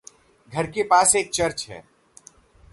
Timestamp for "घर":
0.53-0.71